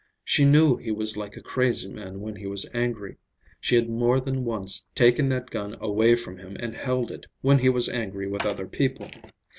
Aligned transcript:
She 0.25 0.45
knew 0.45 0.77
he 0.77 0.89
was 0.89 1.15
like 1.15 1.37
a 1.37 1.43
crazy 1.43 1.87
man 1.93 2.21
when 2.21 2.37
he 2.37 2.47
was 2.47 2.67
angry. 2.73 3.17
She 3.59 3.75
had 3.75 3.87
more 3.87 4.19
than 4.19 4.43
once 4.43 4.83
taken 4.95 5.29
that 5.29 5.51
gun 5.51 5.77
away 5.79 6.15
from 6.15 6.39
him 6.39 6.57
and 6.59 6.73
held 6.73 7.11
it, 7.11 7.27
when 7.41 7.59
he 7.59 7.69
was 7.69 7.87
angry 7.87 8.25
with 8.25 8.43
other 8.43 8.65
people. 8.65 9.11